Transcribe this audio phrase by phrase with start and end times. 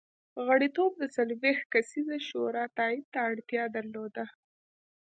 [0.47, 4.25] غړیتوب د څلوېښت کسیزې شورا تایید ته اړتیا درلوده.